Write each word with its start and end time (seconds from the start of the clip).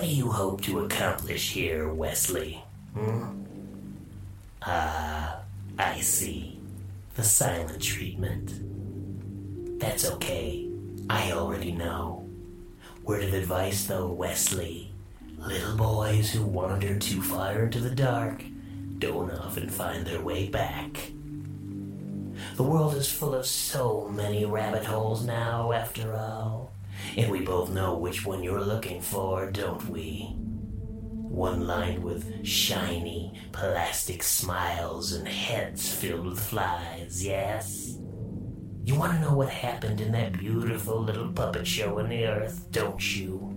What 0.00 0.08
do 0.08 0.14
you 0.14 0.30
hope 0.30 0.62
to 0.62 0.80
accomplish 0.80 1.52
here, 1.52 1.92
Wesley? 1.92 2.64
Hmm? 2.94 3.42
Ah, 4.62 5.40
I 5.78 6.00
see. 6.00 6.58
The 7.16 7.22
silent 7.22 7.82
treatment. 7.82 8.50
That's 9.78 10.10
okay. 10.12 10.70
I 11.10 11.32
already 11.32 11.72
know. 11.72 12.26
Word 13.04 13.24
of 13.24 13.34
advice, 13.34 13.84
though, 13.84 14.10
Wesley. 14.10 14.90
Little 15.36 15.76
boys 15.76 16.30
who 16.30 16.46
wander 16.46 16.98
too 16.98 17.20
far 17.20 17.64
into 17.64 17.80
the 17.80 17.94
dark 17.94 18.42
don't 19.00 19.30
often 19.30 19.68
find 19.68 20.06
their 20.06 20.22
way 20.22 20.48
back. 20.48 21.10
The 22.56 22.62
world 22.62 22.94
is 22.94 23.12
full 23.12 23.34
of 23.34 23.44
so 23.44 24.08
many 24.10 24.46
rabbit 24.46 24.86
holes 24.86 25.26
now, 25.26 25.72
after 25.72 26.14
all. 26.16 26.72
And 27.16 27.30
we 27.30 27.40
both 27.40 27.70
know 27.70 27.96
which 27.96 28.24
one 28.24 28.42
you're 28.42 28.60
looking 28.60 29.00
for, 29.00 29.50
don't 29.50 29.88
we? 29.88 30.34
One 30.36 31.66
lined 31.66 32.02
with 32.02 32.44
shiny 32.46 33.38
plastic 33.52 34.22
smiles 34.22 35.12
and 35.12 35.28
heads 35.28 35.92
filled 35.94 36.26
with 36.26 36.40
flies, 36.40 37.24
yes? 37.24 37.96
You 38.84 38.94
want 38.96 39.12
to 39.12 39.20
know 39.20 39.34
what 39.34 39.50
happened 39.50 40.00
in 40.00 40.12
that 40.12 40.38
beautiful 40.38 41.00
little 41.00 41.30
puppet 41.32 41.66
show 41.66 41.98
on 41.98 42.08
the 42.08 42.26
earth, 42.26 42.70
don't 42.72 43.16
you? 43.16 43.56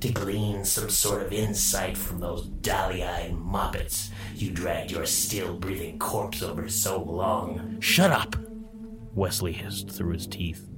To 0.00 0.12
glean 0.12 0.64
some 0.64 0.90
sort 0.90 1.22
of 1.22 1.32
insight 1.32 1.96
from 1.96 2.20
those 2.20 2.46
dolly 2.46 3.02
eyed 3.02 3.32
moppets 3.32 4.10
you 4.36 4.50
dragged 4.50 4.90
your 4.90 5.06
still 5.06 5.56
breathing 5.56 5.98
corpse 5.98 6.42
over 6.42 6.68
so 6.68 7.00
long. 7.02 7.78
Shut 7.80 8.10
up! 8.10 8.36
Wesley 9.14 9.52
hissed 9.52 9.90
through 9.90 10.12
his 10.12 10.26
teeth. 10.26 10.68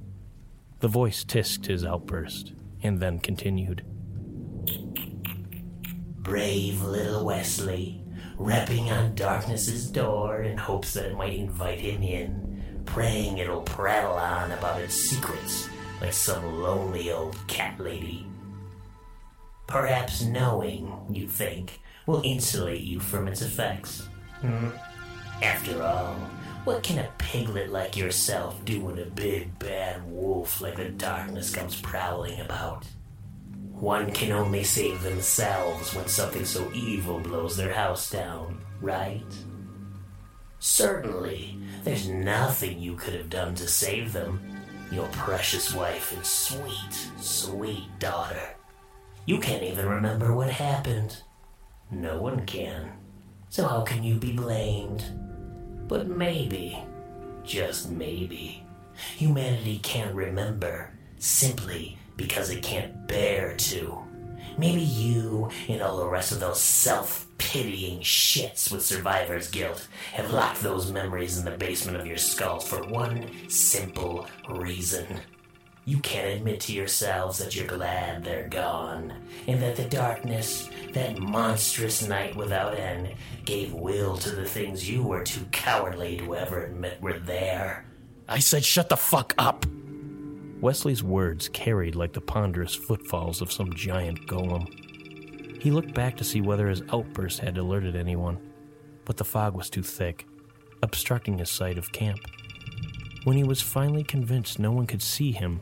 The 0.79 0.87
voice 0.87 1.23
tisked 1.23 1.65
his 1.65 1.83
outburst 1.83 2.53
and 2.83 2.99
then 2.99 3.19
continued. 3.19 3.83
Brave 6.17 6.83
little 6.83 7.25
Wesley, 7.25 8.03
rapping 8.37 8.91
on 8.91 9.15
darkness's 9.15 9.89
door 9.89 10.43
in 10.43 10.57
hopes 10.57 10.93
that 10.93 11.05
it 11.05 11.17
might 11.17 11.33
invite 11.33 11.79
him 11.79 12.03
in, 12.03 12.81
praying 12.85 13.39
it'll 13.39 13.61
prattle 13.61 14.13
on 14.13 14.51
about 14.51 14.81
its 14.81 14.93
secrets 14.93 15.69
like 16.01 16.13
some 16.13 16.61
lonely 16.61 17.11
old 17.11 17.35
cat 17.47 17.79
lady. 17.79 18.27
Perhaps 19.65 20.21
knowing, 20.23 20.93
you 21.09 21.27
think, 21.27 21.81
will 22.05 22.21
insulate 22.23 22.83
you 22.83 22.99
from 22.99 23.27
its 23.27 23.41
effects. 23.41 24.07
Hmm? 24.41 24.69
After 25.41 25.81
all, 25.81 26.15
what 26.67 26.83
can 26.83 26.99
a 26.99 27.09
piglet 27.17 27.71
like 27.71 27.95
yourself 27.95 28.65
do 28.65 28.81
when 28.81 28.99
a 28.99 29.05
big 29.05 29.57
bad 29.57 30.05
wolf 30.05 30.59
like 30.59 30.75
the 30.75 30.89
darkness 30.89 31.49
comes 31.49 31.79
prowling 31.79 32.41
about? 32.41 32.83
One 33.71 34.11
can 34.11 34.33
only 34.33 34.65
save 34.65 35.01
themselves 35.01 35.95
when 35.95 36.09
something 36.09 36.43
so 36.43 36.69
evil 36.73 37.21
blows 37.21 37.55
their 37.55 37.71
house 37.71 38.11
down, 38.11 38.59
right? 38.81 39.23
Certainly, 40.59 41.57
there's 41.85 42.09
nothing 42.09 42.81
you 42.81 42.97
could 42.97 43.13
have 43.13 43.29
done 43.29 43.55
to 43.55 43.65
save 43.65 44.11
them, 44.11 44.41
your 44.91 45.07
precious 45.13 45.73
wife 45.73 46.11
and 46.11 46.25
sweet, 46.25 47.09
sweet 47.17 47.87
daughter. 47.97 48.55
You 49.25 49.39
can't 49.39 49.63
even 49.63 49.87
remember 49.87 50.35
what 50.35 50.49
happened. 50.49 51.21
No 51.91 52.21
one 52.21 52.45
can. 52.45 52.91
So 53.47 53.65
how 53.65 53.83
can 53.83 54.03
you 54.03 54.15
be 54.15 54.33
blamed? 54.33 55.05
But 55.87 56.07
maybe, 56.07 56.77
just 57.43 57.89
maybe, 57.89 58.63
humanity 59.15 59.79
can't 59.79 60.13
remember 60.13 60.91
simply 61.17 61.97
because 62.17 62.49
it 62.49 62.63
can't 62.63 63.07
bear 63.07 63.55
to. 63.55 63.97
Maybe 64.57 64.81
you 64.81 65.49
and 65.69 65.81
all 65.81 65.97
the 65.97 66.07
rest 66.07 66.31
of 66.31 66.39
those 66.39 66.59
self 66.59 67.27
pitying 67.37 67.99
shits 67.99 68.71
with 68.71 68.83
survivor's 68.83 69.49
guilt 69.49 69.87
have 70.13 70.33
locked 70.33 70.61
those 70.61 70.91
memories 70.91 71.37
in 71.37 71.45
the 71.45 71.51
basement 71.51 71.97
of 71.97 72.07
your 72.07 72.17
skull 72.17 72.59
for 72.59 72.83
one 72.87 73.29
simple 73.49 74.27
reason. 74.49 75.05
You 75.87 75.99
can't 75.99 76.27
admit 76.27 76.59
to 76.61 76.73
yourselves 76.73 77.37
that 77.37 77.55
you're 77.55 77.65
glad 77.65 78.21
they're 78.21 78.49
gone, 78.49 79.13
and 79.47 79.61
that 79.61 79.77
the 79.77 79.85
darkness, 79.85 80.69
that 80.91 81.17
monstrous 81.17 82.05
night 82.05 82.35
without 82.35 82.77
end, 82.77 83.15
gave 83.45 83.71
will 83.71 84.17
to 84.17 84.31
the 84.31 84.43
things 84.43 84.89
you 84.89 85.01
were 85.01 85.23
too 85.23 85.45
cowardly 85.53 86.17
to 86.17 86.35
ever 86.35 86.65
admit 86.65 87.01
were 87.01 87.17
there. 87.19 87.85
I 88.27 88.39
said, 88.39 88.65
shut 88.65 88.89
the 88.89 88.97
fuck 88.97 89.33
up! 89.37 89.65
Wesley's 90.59 91.03
words 91.03 91.47
carried 91.47 91.95
like 91.95 92.11
the 92.11 92.19
ponderous 92.19 92.75
footfalls 92.75 93.41
of 93.41 93.53
some 93.53 93.71
giant 93.71 94.27
golem. 94.27 94.67
He 95.63 95.71
looked 95.71 95.93
back 95.93 96.17
to 96.17 96.25
see 96.25 96.41
whether 96.41 96.67
his 96.67 96.83
outburst 96.91 97.39
had 97.39 97.57
alerted 97.57 97.95
anyone, 97.95 98.39
but 99.05 99.15
the 99.15 99.23
fog 99.23 99.55
was 99.55 99.69
too 99.69 99.83
thick, 99.83 100.27
obstructing 100.83 101.37
his 101.37 101.49
sight 101.49 101.77
of 101.77 101.93
camp. 101.93 102.19
When 103.23 103.37
he 103.37 103.45
was 103.45 103.61
finally 103.61 104.03
convinced 104.03 104.59
no 104.59 104.73
one 104.73 104.85
could 104.85 105.01
see 105.01 105.31
him, 105.31 105.61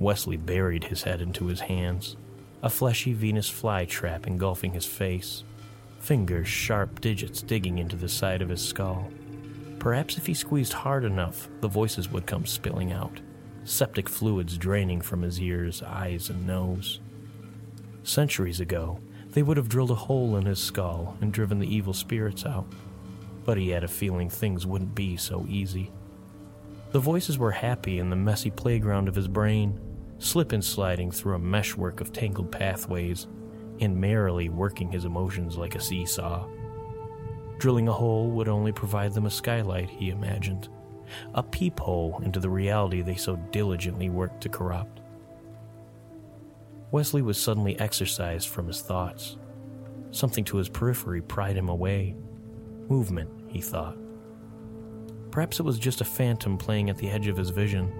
Wesley 0.00 0.38
buried 0.38 0.84
his 0.84 1.02
head 1.02 1.20
into 1.20 1.46
his 1.46 1.60
hands, 1.60 2.16
a 2.62 2.70
fleshy 2.70 3.12
Venus 3.12 3.50
flytrap 3.50 4.26
engulfing 4.26 4.72
his 4.72 4.86
face, 4.86 5.44
fingers 6.00 6.48
sharp 6.48 7.02
digits 7.02 7.42
digging 7.42 7.78
into 7.78 7.96
the 7.96 8.08
side 8.08 8.40
of 8.40 8.48
his 8.48 8.66
skull. 8.66 9.10
Perhaps 9.78 10.16
if 10.16 10.26
he 10.26 10.32
squeezed 10.32 10.72
hard 10.72 11.04
enough, 11.04 11.48
the 11.60 11.68
voices 11.68 12.10
would 12.10 12.26
come 12.26 12.46
spilling 12.46 12.92
out, 12.92 13.20
septic 13.64 14.08
fluids 14.08 14.56
draining 14.56 15.02
from 15.02 15.20
his 15.20 15.38
ears, 15.38 15.82
eyes, 15.82 16.30
and 16.30 16.46
nose. 16.46 17.00
Centuries 18.02 18.60
ago, 18.60 18.98
they 19.32 19.42
would 19.42 19.58
have 19.58 19.68
drilled 19.68 19.90
a 19.90 19.94
hole 19.94 20.36
in 20.36 20.46
his 20.46 20.58
skull 20.58 21.16
and 21.20 21.30
driven 21.30 21.58
the 21.58 21.74
evil 21.74 21.92
spirits 21.92 22.46
out. 22.46 22.66
But 23.44 23.58
he 23.58 23.68
had 23.68 23.84
a 23.84 23.88
feeling 23.88 24.30
things 24.30 24.66
wouldn't 24.66 24.94
be 24.94 25.18
so 25.18 25.44
easy. 25.48 25.90
The 26.92 27.00
voices 27.00 27.38
were 27.38 27.52
happy 27.52 27.98
in 27.98 28.10
the 28.10 28.16
messy 28.16 28.50
playground 28.50 29.06
of 29.06 29.14
his 29.14 29.28
brain, 29.28 29.78
slip 30.20 30.52
and 30.52 30.64
sliding 30.64 31.10
through 31.10 31.34
a 31.34 31.38
meshwork 31.38 32.00
of 32.00 32.12
tangled 32.12 32.52
pathways, 32.52 33.26
and 33.80 33.96
merrily 33.96 34.48
working 34.48 34.92
his 34.92 35.06
emotions 35.06 35.56
like 35.56 35.74
a 35.74 35.80
seesaw. 35.80 36.46
Drilling 37.58 37.88
a 37.88 37.92
hole 37.92 38.30
would 38.30 38.48
only 38.48 38.72
provide 38.72 39.14
them 39.14 39.26
a 39.26 39.30
skylight, 39.30 39.90
he 39.90 40.10
imagined, 40.10 40.68
a 41.34 41.42
peephole 41.42 42.20
into 42.22 42.38
the 42.38 42.50
reality 42.50 43.02
they 43.02 43.16
so 43.16 43.36
diligently 43.50 44.10
worked 44.10 44.42
to 44.42 44.48
corrupt. 44.48 45.00
Wesley 46.90 47.22
was 47.22 47.38
suddenly 47.38 47.78
exorcised 47.78 48.48
from 48.48 48.66
his 48.66 48.82
thoughts. 48.82 49.36
Something 50.10 50.44
to 50.44 50.56
his 50.56 50.68
periphery 50.68 51.22
pried 51.22 51.56
him 51.56 51.68
away. 51.68 52.16
Movement, 52.88 53.30
he 53.48 53.60
thought. 53.60 53.96
Perhaps 55.30 55.60
it 55.60 55.62
was 55.62 55.78
just 55.78 56.00
a 56.00 56.04
phantom 56.04 56.58
playing 56.58 56.90
at 56.90 56.98
the 56.98 57.08
edge 57.08 57.28
of 57.28 57.36
his 57.36 57.50
vision, 57.50 57.92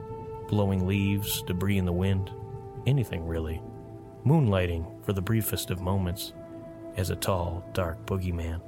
blowing 0.51 0.85
leaves, 0.85 1.43
debris 1.43 1.79
in 1.79 1.85
the 1.85 1.93
wind, 1.93 2.33
anything 2.85 3.25
really, 3.25 3.63
moonlighting 4.27 4.85
for 5.05 5.13
the 5.13 5.23
briefest 5.23 5.71
of 5.71 5.81
moments 5.81 6.33
as 6.97 7.11
a 7.11 7.17
tall, 7.17 7.65
dark 7.73 8.05
boogeyman. 8.05 8.61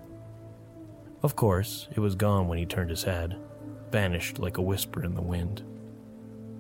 Of 1.24 1.34
course, 1.34 1.88
it 1.90 1.98
was 1.98 2.14
gone 2.14 2.46
when 2.46 2.58
he 2.58 2.66
turned 2.66 2.88
his 2.88 3.02
head, 3.02 3.36
vanished 3.90 4.38
like 4.38 4.58
a 4.58 4.62
whisper 4.62 5.04
in 5.04 5.14
the 5.14 5.20
wind. 5.20 5.64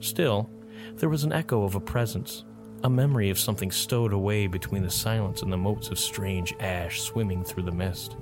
Still, 0.00 0.50
there 0.96 1.08
was 1.08 1.22
an 1.22 1.32
echo 1.32 1.62
of 1.62 1.76
a 1.76 1.80
presence, 1.80 2.44
a 2.82 2.90
memory 2.90 3.30
of 3.30 3.38
something 3.38 3.70
stowed 3.70 4.12
away 4.12 4.48
between 4.48 4.82
the 4.82 4.90
silence 4.90 5.42
and 5.42 5.52
the 5.52 5.56
motes 5.56 5.88
of 5.88 6.00
strange 6.00 6.52
ash 6.58 7.00
swimming 7.00 7.44
through 7.44 7.62
the 7.62 7.70
mist. 7.70 8.16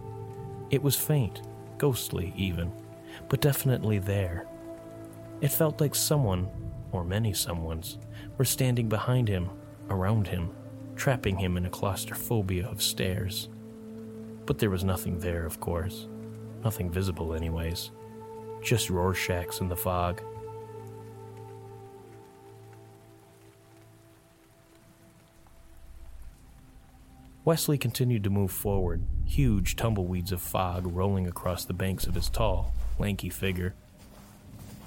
It 0.68 0.82
was 0.82 0.96
faint, 0.96 1.40
ghostly 1.78 2.34
even, 2.36 2.70
but 3.30 3.40
definitely 3.40 3.98
there. 4.00 4.46
It 5.40 5.50
felt 5.50 5.80
like 5.80 5.94
someone, 5.94 6.50
or 6.92 7.04
many 7.04 7.32
someones, 7.32 7.98
were 8.38 8.44
standing 8.44 8.88
behind 8.88 9.28
him, 9.28 9.50
around 9.88 10.26
him, 10.26 10.50
trapping 10.96 11.38
him 11.38 11.56
in 11.56 11.66
a 11.66 11.70
claustrophobia 11.70 12.66
of 12.66 12.82
stares. 12.82 13.48
But 14.46 14.58
there 14.58 14.70
was 14.70 14.84
nothing 14.84 15.18
there, 15.18 15.46
of 15.46 15.60
course. 15.60 16.08
Nothing 16.64 16.90
visible, 16.90 17.34
anyways. 17.34 17.90
Just 18.62 18.88
Rorschachs 18.88 19.60
in 19.60 19.68
the 19.68 19.76
fog. 19.76 20.22
Wesley 27.44 27.78
continued 27.78 28.22
to 28.24 28.30
move 28.30 28.52
forward, 28.52 29.02
huge 29.24 29.74
tumbleweeds 29.74 30.30
of 30.30 30.42
fog 30.42 30.84
rolling 30.94 31.26
across 31.26 31.64
the 31.64 31.72
banks 31.72 32.06
of 32.06 32.14
his 32.14 32.28
tall, 32.28 32.74
lanky 32.98 33.30
figure. 33.30 33.74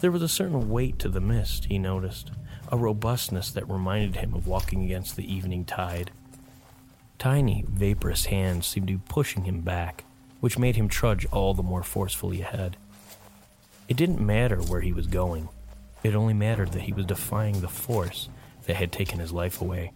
There 0.03 0.11
was 0.11 0.21
a 0.21 0.27
certain 0.27 0.69
weight 0.69 0.99
to 0.99 1.07
the 1.07 1.21
mist, 1.21 1.67
he 1.69 1.79
noticed, 1.79 2.29
a 2.69 2.75
robustness 2.75 3.51
that 3.51 3.69
reminded 3.69 4.17
him 4.17 4.33
of 4.33 4.47
walking 4.47 4.83
against 4.83 5.15
the 5.15 5.33
evening 5.33 5.63
tide. 5.63 6.11
Tiny, 7.17 7.63
vaporous 7.69 8.25
hands 8.25 8.67
seemed 8.67 8.89
to 8.89 8.97
be 8.97 9.03
pushing 9.07 9.45
him 9.45 9.61
back, 9.61 10.03
which 10.41 10.59
made 10.59 10.75
him 10.75 10.89
trudge 10.89 11.25
all 11.27 11.53
the 11.53 11.63
more 11.63 11.83
forcefully 11.83 12.41
ahead. 12.41 12.75
It 13.87 13.95
didn't 13.95 14.19
matter 14.19 14.57
where 14.57 14.81
he 14.81 14.91
was 14.91 15.07
going, 15.07 15.47
it 16.03 16.15
only 16.15 16.33
mattered 16.33 16.73
that 16.73 16.81
he 16.81 16.91
was 16.91 17.05
defying 17.05 17.61
the 17.61 17.69
force 17.69 18.27
that 18.65 18.75
had 18.75 18.91
taken 18.91 19.19
his 19.19 19.31
life 19.31 19.61
away 19.61 19.93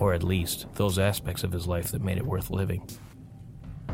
or 0.00 0.14
at 0.14 0.24
least 0.24 0.66
those 0.74 0.98
aspects 0.98 1.44
of 1.44 1.52
his 1.52 1.68
life 1.68 1.92
that 1.92 2.02
made 2.02 2.18
it 2.18 2.26
worth 2.26 2.50
living. 2.50 2.82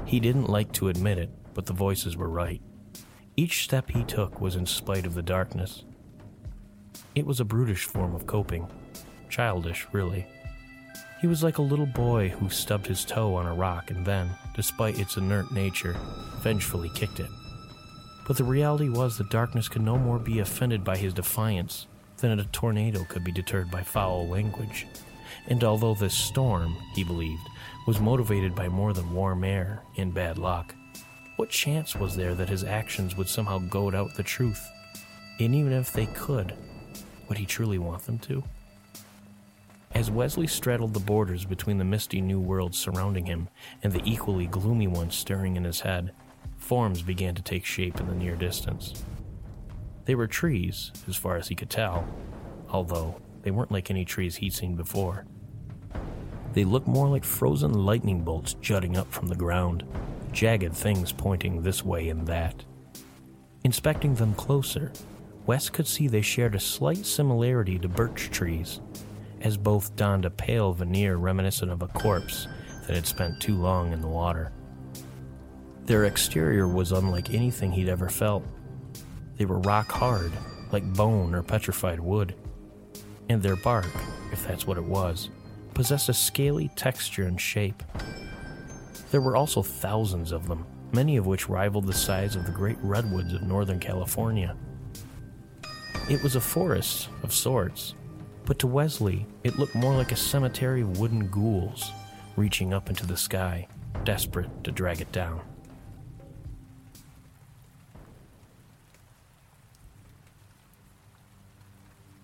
He 0.06 0.20
didn't 0.20 0.48
like 0.48 0.72
to 0.72 0.88
admit 0.88 1.18
it, 1.18 1.28
but 1.52 1.66
the 1.66 1.74
voices 1.74 2.16
were 2.16 2.30
right. 2.30 2.62
Each 3.37 3.64
step 3.64 3.91
he 3.91 4.05
took 4.05 4.41
was 4.41 4.55
in 4.55 4.64
spite 4.64 5.07
of 5.07 5.14
the 5.14 5.23
darkness. 5.23 5.85
It 7.17 7.26
was 7.26 7.41
a 7.41 7.45
brutish 7.45 7.85
form 7.85 8.14
of 8.14 8.29
coping, 8.29 8.69
childish, 9.29 9.88
really. 9.91 10.26
He 11.21 11.26
was 11.26 11.43
like 11.43 11.59
a 11.59 11.62
little 11.62 11.87
boy 11.87 12.29
who 12.29 12.49
stubbed 12.49 12.87
his 12.87 13.05
toe 13.05 13.35
on 13.35 13.47
a 13.47 13.55
rock 13.55 13.91
and 13.91 14.07
then, 14.07 14.31
despite 14.55 15.00
its 15.00 15.17
inert 15.17 15.50
nature, 15.50 15.97
vengefully 16.43 16.91
kicked 16.95 17.19
it. 17.19 17.31
But 18.29 18.37
the 18.37 18.45
reality 18.45 18.88
was 18.88 19.19
that 19.19 19.31
darkness 19.31 19.69
could 19.69 19.83
no 19.83 19.99
more 19.99 20.21
be 20.21 20.38
offended 20.38 20.85
by 20.85 20.97
his 20.97 21.12
defiance 21.12 21.88
than 22.19 22.38
a 22.38 22.45
tornado 22.45 23.05
could 23.09 23.25
be 23.25 23.33
deterred 23.33 23.69
by 23.69 23.83
foul 23.83 24.29
language. 24.29 24.87
And 25.49 25.64
although 25.64 25.95
this 25.95 26.14
storm, 26.14 26.76
he 26.95 27.03
believed, 27.03 27.49
was 27.87 27.99
motivated 27.99 28.55
by 28.55 28.69
more 28.69 28.93
than 28.93 29.12
warm 29.12 29.43
air 29.43 29.83
and 29.97 30.14
bad 30.14 30.38
luck, 30.38 30.75
what 31.37 31.50
chance 31.50 31.97
was 31.97 32.17
there 32.17 32.35
that 32.35 32.49
his 32.49 32.64
actions 32.64 33.17
would 33.17 33.29
somehow 33.29 33.59
goad 33.59 33.95
out 33.95 34.14
the 34.14 34.23
truth? 34.23 34.71
And 35.41 35.55
even 35.55 35.73
if 35.73 35.93
they 35.93 36.07
could, 36.07 36.55
would 37.29 37.38
he 37.38 37.47
truly 37.47 37.79
want 37.79 38.05
them 38.05 38.19
to? 38.21 38.43
As 39.95 40.11
Wesley 40.11 40.47
straddled 40.47 40.93
the 40.93 41.00
borders 41.00 41.45
between 41.45 41.79
the 41.79 41.85
misty 41.85 42.21
new 42.21 42.41
world 42.41 42.75
surrounding 42.75 43.26
him 43.26 43.49
and 43.83 43.93
the 43.93 44.03
equally 44.05 44.47
gloomy 44.47 44.88
one 44.88 45.11
stirring 45.11 45.57
in 45.57 45.64
his 45.64 45.81
head, 45.81 46.12
forms 46.57 47.03
began 47.03 47.35
to 47.35 47.43
take 47.43 47.64
shape 47.64 48.00
in 48.00 48.09
the 48.09 48.14
near 48.14 48.37
distance. 48.37 49.05
They 50.05 50.14
were 50.14 50.26
trees, 50.26 50.93
as 51.09 51.17
far 51.17 51.37
as 51.37 51.49
he 51.49 51.55
could 51.55 51.71
tell, 51.71 52.07
although 52.69 53.21
they 53.43 53.50
weren't 53.50 53.73
like 53.73 53.91
any 53.91 54.05
trees 54.05 54.37
he'd 54.37 54.53
seen 54.53 54.75
before. 54.75 55.26
They 56.53 56.64
looked 56.64 56.87
more 56.87 57.09
like 57.09 57.25
frozen 57.25 57.73
lightning 57.73 58.23
bolts 58.23 58.55
jutting 58.55 58.97
up 58.97 59.11
from 59.12 59.29
the 59.29 59.35
ground, 59.35 59.85
jagged 60.35 60.75
things 60.75 61.12
pointing 61.12 61.62
this 61.62 61.85
way 61.85 62.11
and 62.11 62.26
that. 62.26 62.64
Inspecting 63.62 64.17
them 64.17 64.35
closer, 64.35 64.93
Wes 65.47 65.71
could 65.71 65.87
see 65.87 66.09
they 66.09 66.21
shared 66.21 66.55
a 66.55 66.61
slight 66.61 67.07
similarity 67.07 67.79
to 67.79 67.88
birch 67.88 68.31
trees, 68.31 68.81
as 69.41 69.57
both 69.57 69.95
donned 69.97 70.25
a 70.25 70.31
pale 70.31 70.73
veneer 70.73 71.17
reminiscent 71.17 71.71
of 71.71 71.83
a 71.83 71.88
corpse 71.88 72.49
that 72.87 72.95
had 72.95 73.07
spent 73.07 73.41
too 73.41 73.57
long 73.57 73.93
in 73.93 74.00
the 74.00 74.09
water. 74.09 74.53
Their 75.85 76.05
exterior 76.05 76.67
was 76.67 76.93
unlike 76.93 77.33
anything 77.33 77.73
he'd 77.73 77.88
ever 77.88 78.09
felt. 78.09 78.45
They 79.37 79.45
were 79.45 79.59
rock 79.61 79.91
hard, 79.91 80.33
like 80.73 80.93
bone 80.95 81.35
or 81.35 81.43
petrified 81.43 82.00
wood. 82.00 82.35
And 83.29 83.43
their 83.43 83.57
bark, 83.57 83.88
if 84.33 84.47
that's 84.47 84.67
what 84.67 84.79
it 84.79 84.85
was, 84.85 85.31
possessed 85.75 86.09
a 86.09 86.14
scaly 86.14 86.71
texture 86.75 87.26
and 87.26 87.41
shape. 87.41 87.83
There 89.14 89.21
were 89.21 89.37
also 89.37 89.62
thousands 89.62 90.33
of 90.33 90.49
them, 90.49 90.66
many 90.92 91.16
of 91.16 91.25
which 91.25 91.49
rivaled 91.49 91.87
the 91.87 91.92
size 91.92 92.35
of 92.35 92.47
the 92.47 92.50
great 92.50 92.78
redwoods 92.83 93.33
of 93.33 93.42
Northern 93.42 93.78
California. 93.78 94.56
It 96.11 96.21
was 96.21 96.35
a 96.35 96.40
forest 96.40 97.11
of 97.23 97.33
sorts, 97.33 97.94
but 98.44 98.59
to 98.59 98.66
Wesley, 98.66 99.25
it 99.44 99.56
looked 99.56 99.76
more 99.76 99.94
like 99.94 100.11
a 100.11 100.16
cemetery 100.16 100.80
of 100.80 100.99
wooden 100.99 101.28
ghouls 101.28 101.92
reaching 102.35 102.75
up 102.75 102.88
into 102.88 103.06
the 103.06 103.16
sky, 103.16 103.68
desperate 104.02 104.64
to 104.64 104.73
drag 104.73 105.00
it 105.00 105.12
down. 105.12 105.42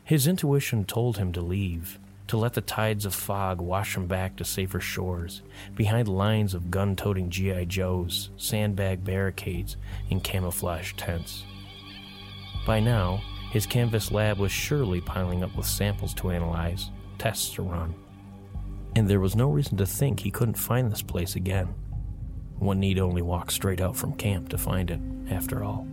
His 0.02 0.26
intuition 0.26 0.84
told 0.84 1.18
him 1.18 1.32
to 1.34 1.40
leave, 1.40 1.99
to 2.30 2.36
let 2.36 2.52
the 2.52 2.60
tides 2.60 3.06
of 3.06 3.12
fog 3.12 3.60
wash 3.60 3.96
him 3.96 4.06
back 4.06 4.36
to 4.36 4.44
safer 4.44 4.78
shores, 4.78 5.42
behind 5.74 6.06
lines 6.06 6.54
of 6.54 6.70
gun 6.70 6.94
toting 6.94 7.28
G.I. 7.28 7.64
Joes, 7.64 8.30
sandbag 8.36 9.02
barricades, 9.02 9.76
and 10.12 10.22
camouflage 10.22 10.92
tents. 10.92 11.42
By 12.64 12.78
now, 12.78 13.20
his 13.50 13.66
canvas 13.66 14.12
lab 14.12 14.38
was 14.38 14.52
surely 14.52 15.00
piling 15.00 15.42
up 15.42 15.56
with 15.56 15.66
samples 15.66 16.14
to 16.14 16.30
analyze, 16.30 16.92
tests 17.18 17.52
to 17.54 17.62
run. 17.62 17.96
And 18.94 19.08
there 19.08 19.18
was 19.18 19.34
no 19.34 19.50
reason 19.50 19.76
to 19.78 19.84
think 19.86 20.20
he 20.20 20.30
couldn't 20.30 20.54
find 20.54 20.88
this 20.88 21.02
place 21.02 21.34
again. 21.34 21.74
One 22.60 22.78
need 22.78 23.00
only 23.00 23.22
walk 23.22 23.50
straight 23.50 23.80
out 23.80 23.96
from 23.96 24.12
camp 24.12 24.50
to 24.50 24.56
find 24.56 24.92
it, 24.92 25.00
after 25.32 25.64
all. 25.64 25.84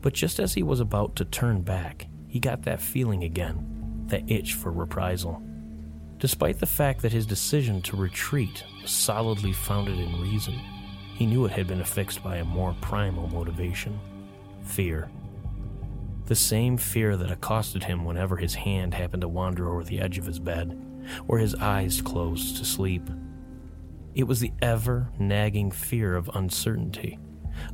But 0.00 0.14
just 0.14 0.40
as 0.40 0.54
he 0.54 0.62
was 0.62 0.80
about 0.80 1.14
to 1.16 1.26
turn 1.26 1.60
back, 1.60 2.06
he 2.26 2.40
got 2.40 2.62
that 2.62 2.80
feeling 2.80 3.22
again, 3.22 3.69
that 4.10 4.30
itch 4.30 4.54
for 4.54 4.70
reprisal. 4.70 5.42
Despite 6.18 6.58
the 6.58 6.66
fact 6.66 7.00
that 7.02 7.12
his 7.12 7.26
decision 7.26 7.80
to 7.82 7.96
retreat 7.96 8.62
was 8.82 8.90
solidly 8.90 9.52
founded 9.52 9.98
in 9.98 10.20
reason, 10.20 10.54
he 11.14 11.26
knew 11.26 11.46
it 11.46 11.52
had 11.52 11.66
been 11.66 11.80
affixed 11.80 12.22
by 12.22 12.36
a 12.36 12.44
more 12.44 12.76
primal 12.80 13.26
motivation 13.28 13.98
fear. 14.62 15.10
The 16.26 16.36
same 16.36 16.76
fear 16.76 17.16
that 17.16 17.30
accosted 17.30 17.84
him 17.84 18.04
whenever 18.04 18.36
his 18.36 18.54
hand 18.54 18.94
happened 18.94 19.22
to 19.22 19.28
wander 19.28 19.68
over 19.68 19.82
the 19.82 20.00
edge 20.00 20.18
of 20.18 20.26
his 20.26 20.38
bed, 20.38 20.78
or 21.26 21.38
his 21.38 21.54
eyes 21.56 22.00
closed 22.02 22.56
to 22.58 22.64
sleep. 22.64 23.08
It 24.14 24.24
was 24.24 24.40
the 24.40 24.52
ever 24.60 25.10
nagging 25.18 25.70
fear 25.70 26.14
of 26.16 26.30
uncertainty, 26.34 27.18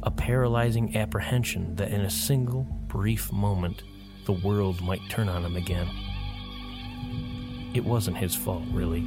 a 0.02 0.10
paralyzing 0.10 0.96
apprehension 0.96 1.74
that 1.76 1.90
in 1.90 2.02
a 2.02 2.10
single 2.10 2.62
brief 2.86 3.32
moment 3.32 3.82
the 4.24 4.32
world 4.32 4.80
might 4.80 5.08
turn 5.08 5.28
on 5.28 5.44
him 5.44 5.56
again. 5.56 5.88
It 7.76 7.85
wasn't 7.85 8.16
his 8.16 8.35
fault, 8.35 8.64
really. 8.73 9.04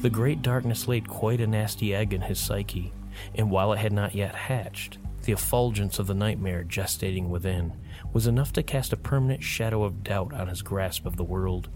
The 0.00 0.10
great 0.10 0.42
darkness 0.42 0.88
laid 0.88 1.06
quite 1.06 1.40
a 1.40 1.46
nasty 1.46 1.94
egg 1.94 2.12
in 2.12 2.22
his 2.22 2.40
psyche, 2.40 2.92
and 3.36 3.52
while 3.52 3.72
it 3.72 3.78
had 3.78 3.92
not 3.92 4.16
yet 4.16 4.34
hatched, 4.34 4.98
the 5.22 5.30
effulgence 5.30 6.00
of 6.00 6.08
the 6.08 6.14
nightmare 6.14 6.64
gestating 6.64 7.28
within 7.28 7.72
was 8.12 8.26
enough 8.26 8.52
to 8.54 8.64
cast 8.64 8.92
a 8.92 8.96
permanent 8.96 9.44
shadow 9.44 9.84
of 9.84 10.02
doubt 10.02 10.34
on 10.34 10.48
his 10.48 10.60
grasp 10.60 11.06
of 11.06 11.16
the 11.16 11.22
world. 11.22 11.68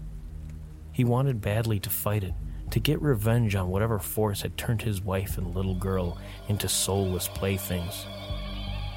He 0.91 1.05
wanted 1.05 1.39
badly 1.39 1.79
to 1.79 1.89
fight 1.89 2.25
it, 2.25 2.33
to 2.71 2.81
get 2.81 3.01
revenge 3.01 3.55
on 3.55 3.69
whatever 3.69 3.97
force 3.97 4.41
had 4.41 4.57
turned 4.57 4.81
his 4.81 5.01
wife 5.01 5.37
and 5.37 5.55
little 5.55 5.75
girl 5.75 6.17
into 6.49 6.67
soulless 6.67 7.29
playthings. 7.29 8.05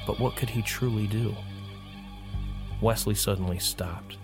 But 0.05 0.19
what 0.19 0.35
could 0.35 0.49
he 0.49 0.61
truly 0.61 1.07
do? 1.07 1.33
Wesley 2.81 3.15
suddenly 3.15 3.59
stopped, 3.59 4.17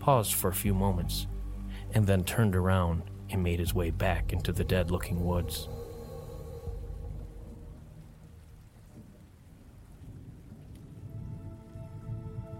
paused 0.00 0.32
for 0.32 0.48
a 0.48 0.54
few 0.54 0.72
moments, 0.72 1.26
and 1.92 2.06
then 2.06 2.24
turned 2.24 2.56
around 2.56 3.02
and 3.30 3.42
made 3.42 3.58
his 3.58 3.74
way 3.74 3.90
back 3.90 4.32
into 4.32 4.52
the 4.52 4.64
dead 4.64 4.90
looking 4.90 5.24
woods. 5.24 5.68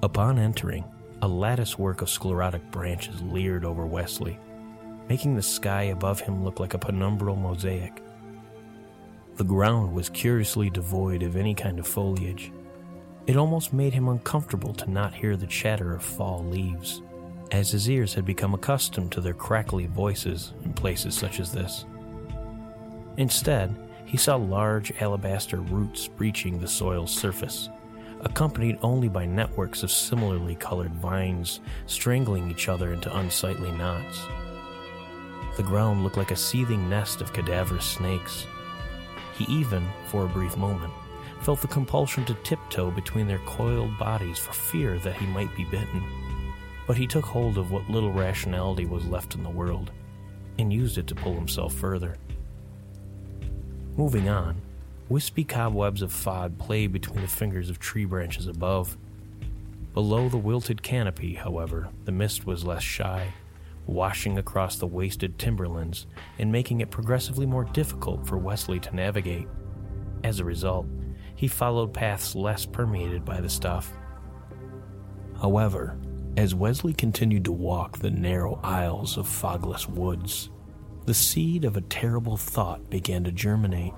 Upon 0.03 0.39
entering, 0.39 0.85
a 1.23 1.29
lattice 1.29 1.79
work 1.79 2.03
of 2.03 2.11
sclerotic 2.11 2.71
branches 2.71 3.23
leered 3.23 3.65
over 3.65 3.87
Wesley, 3.87 4.39
making 5.09 5.37
the 5.37 5.43
sky 5.43 5.85
above 5.85 6.21
him 6.21 6.45
look 6.45 6.59
like 6.59 6.75
a 6.75 6.79
penumbral 6.79 7.41
mosaic. 7.41 8.03
The 9.37 9.45
ground 9.45 9.95
was 9.95 10.09
curiously 10.09 10.71
devoid 10.71 11.23
of 11.23 11.37
any 11.37 11.55
kind 11.55 11.79
of 11.79 11.87
foliage, 11.87 12.53
it 13.27 13.37
almost 13.37 13.73
made 13.73 13.95
him 13.95 14.09
uncomfortable 14.09 14.75
to 14.75 14.91
not 14.91 15.15
hear 15.15 15.37
the 15.37 15.47
chatter 15.47 15.95
of 15.95 16.03
fall 16.03 16.45
leaves, 16.45 17.03
as 17.53 17.71
his 17.71 17.89
ears 17.89 18.15
had 18.15 18.25
become 18.25 18.55
accustomed 18.55 19.13
to 19.13 19.21
their 19.21 19.35
crackly 19.35 19.87
voices 19.87 20.55
in 20.65 20.73
places 20.73 21.15
such 21.15 21.39
as 21.39 21.53
this. 21.53 21.85
Instead, 23.19 23.77
he 24.07 24.17
saw 24.17 24.37
large 24.37 24.91
alabaster 25.03 25.59
roots 25.61 26.09
breaching 26.09 26.59
the 26.59 26.67
soil's 26.67 27.15
surface, 27.15 27.69
accompanied 28.23 28.79
only 28.83 29.09
by 29.09 29.27
networks 29.27 29.83
of 29.83 29.91
similarly 29.91 30.55
colored 30.55 30.95
vines 30.95 31.61
strangling 31.87 32.51
each 32.51 32.69
other 32.69 32.95
into 32.95 33.15
unsightly 33.19 33.71
knots. 33.73 34.27
The 35.59 35.63
ground 35.63 36.03
looked 36.03 36.17
like 36.17 36.31
a 36.31 36.37
seething 36.37 36.89
nest 36.89 37.21
of 37.21 37.35
cadaverous 37.35 37.85
snakes. 37.85 38.47
He 39.37 39.45
even, 39.53 39.87
for 40.07 40.25
a 40.25 40.29
brief 40.29 40.57
moment, 40.57 40.93
felt 41.43 41.61
the 41.61 41.69
compulsion 41.69 42.25
to 42.25 42.35
tiptoe 42.45 42.91
between 42.91 43.27
their 43.27 43.41
coiled 43.41 43.99
bodies 43.99 44.39
for 44.39 44.53
fear 44.53 44.99
that 45.01 45.17
he 45.17 45.27
might 45.27 45.55
be 45.55 45.65
bitten. 45.65 46.03
But 46.87 46.97
he 46.97 47.07
took 47.07 47.25
hold 47.25 47.59
of 47.59 47.71
what 47.71 47.89
little 47.89 48.13
rationality 48.13 48.87
was 48.87 49.07
left 49.07 49.35
in 49.35 49.43
the 49.43 49.51
world 49.51 49.93
and 50.59 50.73
used 50.73 50.99
it 50.99 51.07
to 51.09 51.15
pull 51.15 51.35
himself 51.35 51.75
further. 51.75 52.17
Moving 53.97 54.29
on, 54.29 54.61
wispy 55.09 55.45
cobwebs 55.45 56.03
of 56.03 56.13
fog 56.13 56.59
played 56.59 56.93
between 56.93 57.21
the 57.21 57.29
fingers 57.29 57.71
of 57.71 57.79
tree 57.79 58.05
branches 58.05 58.47
above. 58.47 58.97
Below 59.95 60.29
the 60.29 60.39
wilted 60.39 60.83
canopy, 60.83 61.35
however, 61.35 61.89
the 62.05 62.13
mist 62.13 62.47
was 62.47 62.65
less 62.65 62.83
shy, 62.83 63.33
washing 63.87 64.39
across 64.39 64.77
the 64.77 64.87
wasted 64.87 65.39
timberlands 65.39 66.07
and 66.39 66.51
making 66.51 66.81
it 66.81 66.91
progressively 66.91 67.47
more 67.47 67.65
difficult 67.65 68.27
for 68.27 68.39
Wesley 68.39 68.81
to 68.81 68.97
navigate. 68.97 69.49
As 70.25 70.41
a 70.41 70.45
result, 70.45 70.87
he 71.35 71.49
followed 71.49 71.93
paths 71.93 72.35
less 72.35 72.65
permeated 72.65 73.25
by 73.25 73.41
the 73.41 73.51
stuff. 73.51 73.93
However, 75.41 75.99
as 76.37 76.55
Wesley 76.55 76.93
continued 76.93 77.45
to 77.45 77.53
walk 77.53 77.99
the 77.99 78.11
narrow 78.11 78.59
aisles 78.63 79.17
of 79.17 79.27
fogless 79.27 79.89
woods, 79.89 80.51
the 81.07 81.15
seed 81.15 81.65
of 81.65 81.77
a 81.77 81.83
terrible 81.83 82.37
thought 82.37 82.91
began 82.91 83.25
to 83.25 83.33
germinate. 83.33 83.95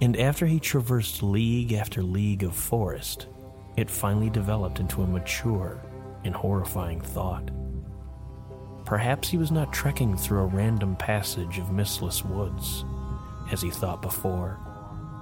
And 0.00 0.18
after 0.18 0.46
he 0.46 0.60
traversed 0.60 1.22
league 1.22 1.72
after 1.72 2.02
league 2.02 2.42
of 2.42 2.54
forest, 2.54 3.28
it 3.76 3.90
finally 3.90 4.30
developed 4.30 4.80
into 4.80 5.02
a 5.02 5.06
mature 5.06 5.80
and 6.24 6.34
horrifying 6.34 7.00
thought. 7.00 7.50
Perhaps 8.84 9.28
he 9.28 9.38
was 9.38 9.50
not 9.50 9.72
trekking 9.72 10.16
through 10.16 10.40
a 10.40 10.46
random 10.46 10.94
passage 10.96 11.58
of 11.58 11.72
mistless 11.72 12.24
woods, 12.24 12.84
as 13.50 13.62
he 13.62 13.70
thought 13.70 14.02
before 14.02 14.58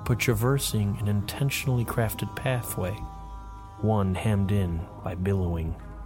but 0.04 0.18
traversing 0.18 0.96
an 1.00 1.08
intentionally 1.08 1.84
crafted 1.84 2.34
pathway 2.34 2.92
one 3.80 4.14
hemmed 4.14 4.52
in 4.52 4.80
by 5.02 5.14
billowing 5.14 5.74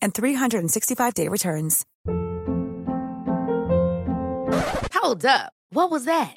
and 0.00 0.14
365-day 0.14 1.28
returns. 1.28 1.84
Hold 4.94 5.24
up. 5.24 5.52
What 5.70 5.90
was 5.90 6.04
that? 6.04 6.36